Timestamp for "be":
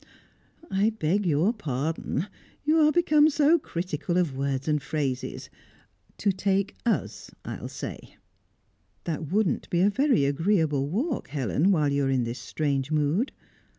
9.69-9.81